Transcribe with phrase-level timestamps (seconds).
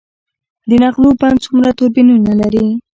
[0.69, 2.65] د نغلو بند څومره توربینونه لري؟